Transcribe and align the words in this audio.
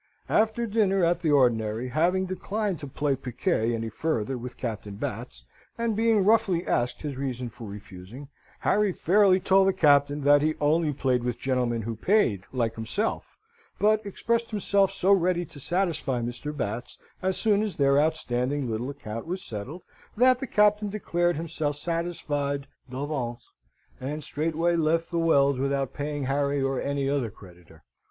After 0.29 0.65
dinner 0.65 1.05
at 1.05 1.19
the 1.21 1.29
ordinary, 1.29 1.89
having 1.89 2.25
declined 2.25 2.79
to 2.79 2.87
play 2.87 3.15
piquet 3.15 3.71
any 3.71 3.89
further 3.89 4.35
with 4.35 4.57
Captain 4.57 4.95
Batts, 4.95 5.45
and 5.77 5.95
being 5.95 6.25
roughly 6.25 6.65
asked 6.65 7.03
his 7.03 7.17
reason 7.17 7.49
for 7.49 7.67
refusing, 7.67 8.27
Harry 8.61 8.93
fairly 8.93 9.39
told 9.39 9.67
the 9.67 9.73
Captain 9.73 10.21
that 10.21 10.41
he 10.41 10.55
only 10.59 10.91
played 10.91 11.23
with 11.23 11.37
gentlemen 11.37 11.83
who 11.83 11.95
paid, 11.95 12.45
like 12.51 12.73
himself: 12.73 13.37
but 13.77 14.03
expressed 14.03 14.49
himself 14.49 14.91
so 14.91 15.11
ready 15.13 15.45
to 15.45 15.59
satisfy 15.59 16.19
Mr. 16.19 16.51
Batts, 16.57 16.97
as 17.21 17.37
soon 17.37 17.61
as 17.61 17.75
their 17.75 18.01
outstanding 18.01 18.71
little 18.71 18.89
account 18.89 19.27
was 19.27 19.43
settled, 19.43 19.83
that 20.17 20.39
the 20.39 20.47
Captain 20.47 20.89
declared 20.89 21.35
himself 21.35 21.75
satisfied 21.75 22.65
d'avance, 22.89 23.51
and 23.99 24.23
straightway 24.23 24.75
left 24.75 25.11
the 25.11 25.19
Wells 25.19 25.59
without 25.59 25.93
paying 25.93 26.23
Harry 26.23 26.59
or 26.59 26.81
any 26.81 27.07
other 27.07 27.29
creditor. 27.29 27.83